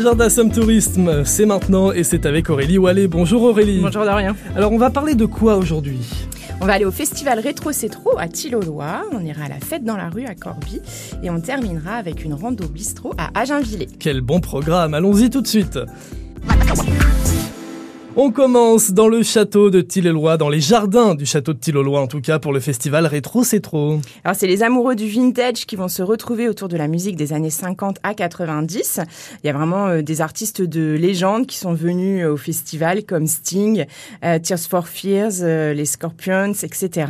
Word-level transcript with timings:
Jardin 0.00 0.30
Somme 0.30 0.50
Tourisme, 0.50 1.22
c'est 1.26 1.44
maintenant 1.44 1.92
et 1.92 2.02
c'est 2.02 2.24
avec 2.24 2.48
Aurélie 2.48 2.78
Wallet. 2.78 3.08
Bonjour 3.08 3.42
Aurélie. 3.42 3.80
Bonjour 3.82 4.06
Dorian. 4.06 4.34
Alors 4.56 4.72
on 4.72 4.78
va 4.78 4.88
parler 4.88 5.14
de 5.14 5.26
quoi 5.26 5.58
aujourd'hui? 5.58 6.00
On 6.62 6.64
va 6.64 6.72
aller 6.72 6.86
au 6.86 6.90
festival 6.90 7.38
Rétro 7.40 7.72
Cétro 7.72 8.16
à 8.16 8.26
Tillolois, 8.26 9.02
on 9.12 9.22
ira 9.22 9.44
à 9.44 9.48
la 9.50 9.60
fête 9.60 9.84
dans 9.84 9.98
la 9.98 10.08
rue 10.08 10.24
à 10.24 10.34
Corbie 10.34 10.80
et 11.22 11.28
on 11.28 11.42
terminera 11.42 11.96
avec 11.96 12.24
une 12.24 12.32
rando 12.32 12.66
bistrot 12.68 13.12
à 13.18 13.38
Aginvillers. 13.38 13.88
Quel 13.98 14.22
bon 14.22 14.40
programme, 14.40 14.94
allons-y 14.94 15.28
tout 15.28 15.42
de 15.42 15.46
suite. 15.46 15.78
On 18.14 18.30
commence 18.30 18.90
dans 18.90 19.08
le 19.08 19.22
château 19.22 19.70
de 19.70 19.80
Tillelois, 19.80 20.36
dans 20.36 20.50
les 20.50 20.60
jardins 20.60 21.14
du 21.14 21.24
château 21.24 21.54
de 21.54 21.58
Tillelois 21.58 22.02
en 22.02 22.06
tout 22.06 22.20
cas 22.20 22.38
pour 22.38 22.52
le 22.52 22.60
festival 22.60 23.06
Rétro 23.06 23.42
C'est 23.42 23.60
trop. 23.60 24.00
Alors 24.22 24.36
c'est 24.36 24.46
les 24.46 24.62
amoureux 24.62 24.94
du 24.94 25.08
vintage 25.08 25.64
qui 25.64 25.76
vont 25.76 25.88
se 25.88 26.02
retrouver 26.02 26.46
autour 26.46 26.68
de 26.68 26.76
la 26.76 26.88
musique 26.88 27.16
des 27.16 27.32
années 27.32 27.48
50 27.48 28.00
à 28.02 28.12
90. 28.12 29.00
Il 29.42 29.46
y 29.46 29.50
a 29.50 29.54
vraiment 29.54 29.86
euh, 29.86 30.02
des 30.02 30.20
artistes 30.20 30.60
de 30.60 30.92
légende 30.92 31.46
qui 31.46 31.56
sont 31.56 31.72
venus 31.72 32.22
euh, 32.22 32.34
au 32.34 32.36
festival 32.36 33.04
comme 33.04 33.26
Sting, 33.26 33.86
euh, 34.26 34.38
Tears 34.38 34.58
for 34.58 34.88
Fears, 34.88 35.42
les 35.74 35.86
Scorpions, 35.86 36.52
etc. 36.52 37.06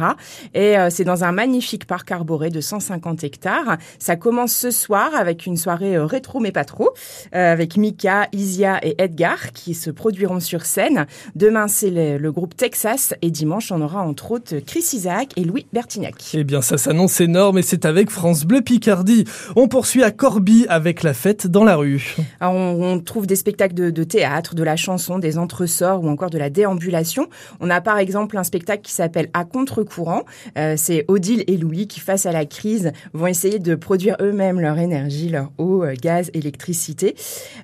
Et 0.54 0.76
c'est 0.90 1.04
dans 1.04 1.24
un 1.24 1.32
magnifique 1.32 1.84
parc 1.86 2.12
arboré 2.12 2.50
de 2.50 2.60
150 2.60 3.24
hectares. 3.24 3.76
Ça 3.98 4.14
commence 4.14 4.52
ce 4.52 4.70
soir 4.70 5.10
avec 5.16 5.46
une 5.46 5.56
soirée 5.56 5.98
rétro 5.98 6.38
mais 6.38 6.52
pas 6.52 6.64
trop, 6.64 6.90
avec 7.32 7.76
Mika, 7.76 8.28
Isia 8.32 8.78
et 8.84 8.94
Edgar 9.02 9.52
qui 9.52 9.74
se 9.74 9.90
produiront 9.90 10.38
sur 10.38 10.64
scène. 10.64 10.91
Demain, 11.34 11.68
c'est 11.68 11.90
le, 11.90 12.32
groupe 12.32 12.56
Texas 12.56 13.14
et 13.20 13.30
dimanche, 13.30 13.72
on 13.72 13.82
aura 13.82 14.02
entre 14.02 14.30
autres 14.30 14.58
Chris 14.60 14.84
Isaac 14.92 15.32
et 15.36 15.44
Louis 15.44 15.66
Bertignac. 15.72 16.14
Eh 16.34 16.44
bien, 16.44 16.62
ça 16.62 16.78
s'annonce 16.78 17.20
énorme 17.20 17.58
et 17.58 17.62
c'est 17.62 17.84
avec 17.84 18.10
France 18.10 18.44
Bleu 18.44 18.62
Picardie. 18.62 19.24
On 19.56 19.68
poursuit 19.68 20.02
à 20.02 20.10
Corbie 20.10 20.66
avec 20.68 21.02
la 21.02 21.12
fête 21.12 21.46
dans 21.46 21.64
la 21.64 21.76
rue. 21.76 22.16
on, 22.40 23.00
trouve 23.00 23.26
des 23.26 23.36
spectacles 23.36 23.74
de, 23.74 24.04
théâtre, 24.04 24.54
de 24.54 24.62
la 24.62 24.76
chanson, 24.76 25.18
des 25.18 25.36
entresorts 25.36 26.02
ou 26.02 26.08
encore 26.08 26.30
de 26.30 26.38
la 26.38 26.50
déambulation. 26.50 27.28
On 27.60 27.70
a 27.70 27.80
par 27.80 27.98
exemple 27.98 28.38
un 28.38 28.44
spectacle 28.44 28.82
qui 28.82 28.92
s'appelle 28.92 29.28
À 29.34 29.44
contre-courant. 29.44 30.22
Euh, 30.56 30.74
c'est 30.76 31.04
Odile 31.08 31.44
et 31.46 31.56
Louis 31.56 31.86
qui, 31.86 32.00
face 32.00 32.26
à 32.26 32.32
la 32.32 32.46
crise, 32.46 32.92
vont 33.12 33.26
essayer 33.26 33.58
de 33.58 33.74
produire 33.74 34.16
eux-mêmes 34.20 34.60
leur 34.60 34.78
énergie, 34.78 35.28
leur 35.28 35.50
eau, 35.58 35.84
euh, 35.84 35.94
gaz, 36.00 36.30
électricité. 36.34 37.14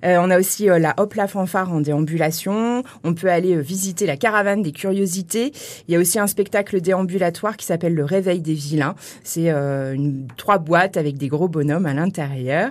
Euh, 0.05 0.19
on 0.21 0.31
a 0.31 0.39
aussi 0.39 0.67
la 0.67 0.95
Hop 0.99 1.15
la 1.15 1.29
fanfare 1.29 1.73
en 1.73 1.81
déambulation. 1.81 2.83
On 3.05 3.15
peut 3.19 3.31
aller 3.31 3.55
euh, 3.55 3.61
visiter 3.61 4.07
la 4.07 4.17
caravane 4.17 4.63
des 4.63 4.73
curiosités. 4.73 5.53
Il 5.87 5.93
y 5.93 5.97
a 5.97 6.01
aussi 6.01 6.19
un 6.19 6.27
spectacle 6.27 6.81
déambulatoire 6.81 7.57
qui 7.57 7.67
s'appelle 7.67 7.95
Le 7.95 8.05
Réveil 8.05 8.41
des 8.41 8.55
vilains. 8.55 8.95
C'est 9.25 9.51
euh, 9.51 9.97
trois 10.37 10.59
boîtes 10.59 10.97
avec 10.97 11.19
des 11.19 11.29
gros 11.29 11.49
bonhommes 11.49 11.87
à 11.87 11.95
l'intérieur. 11.95 12.71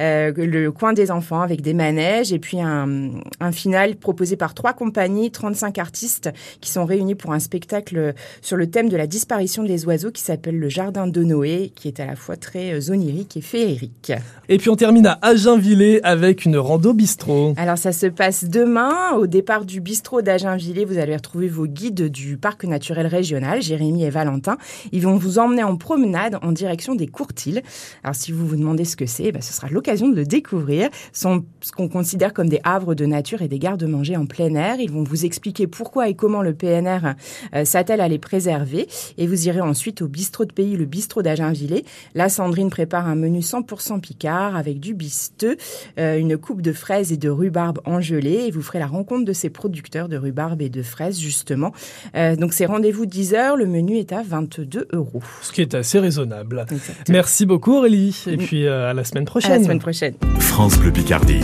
Euh, 0.00 0.32
le 0.36 0.70
coin 0.70 0.92
des 0.92 1.10
enfants 1.10 1.40
avec 1.40 1.60
des 1.60 1.74
manèges 1.74 2.32
et 2.32 2.38
puis 2.38 2.60
un, 2.60 3.10
un 3.40 3.52
final 3.52 3.96
proposé 3.96 4.36
par 4.36 4.54
trois 4.54 4.72
compagnies, 4.72 5.30
35 5.30 5.78
artistes 5.78 6.30
qui 6.60 6.70
sont 6.70 6.84
réunis 6.84 7.14
pour 7.14 7.32
un 7.32 7.38
spectacle 7.38 8.14
sur 8.40 8.56
le 8.56 8.70
thème 8.70 8.88
de 8.88 8.96
la 8.96 9.06
disparition 9.06 9.62
des 9.64 9.84
oiseaux 9.86 10.10
qui 10.10 10.22
s'appelle 10.22 10.58
Le 10.58 10.68
Jardin 10.68 11.06
de 11.06 11.22
Noé, 11.22 11.72
qui 11.74 11.88
est 11.88 12.00
à 12.00 12.06
la 12.06 12.16
fois 12.16 12.36
très 12.36 12.90
onirique 12.90 13.36
et 13.36 13.40
féerique. 13.40 14.12
Et 14.48 14.58
puis 14.58 14.70
on 14.70 14.76
termine 14.76 15.06
à 15.06 15.18
Aginvillers 15.22 16.00
avec 16.04 16.44
une 16.44 16.56
rando 16.56 16.92
bistrot. 16.92 17.54
Alors 17.56 17.78
ça 17.78 17.92
se 17.92 18.06
passe 18.06 18.44
demain 18.44 19.12
au 19.16 19.26
départ 19.26 19.64
du 19.64 19.80
bistrot 19.88 20.20
d'Aginvillers, 20.20 20.84
vous 20.84 20.98
allez 20.98 21.16
retrouver 21.16 21.48
vos 21.48 21.66
guides 21.66 22.10
du 22.10 22.36
parc 22.36 22.64
naturel 22.64 23.06
régional, 23.06 23.62
Jérémy 23.62 24.04
et 24.04 24.10
Valentin. 24.10 24.58
Ils 24.92 25.00
vont 25.00 25.16
vous 25.16 25.38
emmener 25.38 25.62
en 25.62 25.78
promenade 25.78 26.38
en 26.42 26.52
direction 26.52 26.94
des 26.94 27.06
Courtilles. 27.06 27.62
Alors 28.04 28.14
si 28.14 28.30
vous 28.30 28.46
vous 28.46 28.56
demandez 28.56 28.84
ce 28.84 28.96
que 28.96 29.06
c'est, 29.06 29.32
bah, 29.32 29.40
ce 29.40 29.54
sera 29.54 29.68
l'occasion 29.70 30.10
de 30.10 30.14
le 30.14 30.26
découvrir. 30.26 30.90
Ce 31.14 31.26
qu'on 31.74 31.88
considère 31.88 32.34
comme 32.34 32.50
des 32.50 32.60
havres 32.64 32.94
de 32.94 33.06
nature 33.06 33.40
et 33.40 33.48
des 33.48 33.58
gardes-manger 33.58 34.18
en 34.18 34.26
plein 34.26 34.54
air. 34.56 34.78
Ils 34.78 34.90
vont 34.90 35.04
vous 35.04 35.24
expliquer 35.24 35.66
pourquoi 35.66 36.10
et 36.10 36.14
comment 36.14 36.42
le 36.42 36.52
PNR 36.52 37.14
euh, 37.54 37.64
s'attelle 37.64 38.02
à 38.02 38.08
les 38.08 38.18
préserver. 38.18 38.88
Et 39.16 39.26
vous 39.26 39.48
irez 39.48 39.62
ensuite 39.62 40.02
au 40.02 40.06
bistrot 40.06 40.44
de 40.44 40.52
pays, 40.52 40.76
le 40.76 40.84
bistrot 40.84 41.22
d'Aginvillers. 41.22 41.86
Là, 42.14 42.28
Sandrine 42.28 42.68
prépare 42.68 43.08
un 43.08 43.14
menu 43.14 43.38
100% 43.38 44.00
picard 44.00 44.54
avec 44.54 44.80
du 44.80 44.92
bisteux, 44.92 45.56
une 45.96 46.36
coupe 46.36 46.60
de 46.60 46.74
fraises 46.74 47.10
et 47.10 47.16
de 47.16 47.30
rhubarbe 47.30 47.80
en 47.86 48.02
gelée. 48.02 48.44
Et 48.48 48.50
vous 48.50 48.60
ferez 48.60 48.80
la 48.80 48.86
rencontre 48.86 49.24
de 49.24 49.32
ces 49.32 49.48
produits 49.48 49.77
de 50.08 50.16
rhubarbe 50.16 50.62
et 50.62 50.68
de 50.68 50.82
fraises, 50.82 51.18
justement. 51.18 51.72
Euh, 52.14 52.36
donc, 52.36 52.52
c'est 52.52 52.66
rendez-vous 52.66 53.06
10 53.06 53.34
heures. 53.34 53.56
Le 53.56 53.66
menu 53.66 53.96
est 53.96 54.12
à 54.12 54.22
22 54.22 54.88
euros. 54.92 55.22
Ce 55.42 55.52
qui 55.52 55.62
est 55.62 55.74
assez 55.74 55.98
raisonnable. 55.98 56.66
Merci 57.08 57.46
beaucoup, 57.46 57.74
Aurélie. 57.74 58.24
Et 58.26 58.36
mm. 58.36 58.40
puis, 58.40 58.66
euh, 58.66 58.90
à 58.90 58.94
la 58.94 59.04
semaine 59.04 59.24
prochaine. 59.24 59.52
À 59.52 59.58
la 59.58 59.64
semaine 59.64 59.80
prochaine. 59.80 60.14
France 60.38 60.78
Bleu 60.78 60.92
Picardie, 60.92 61.40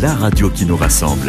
la 0.00 0.14
radio 0.14 0.50
qui 0.50 0.66
nous 0.66 0.76
rassemble. 0.76 1.26